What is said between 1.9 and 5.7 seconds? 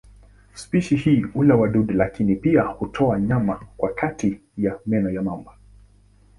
lakini pia hutoa nyama kwa kati ya meno ya mamba.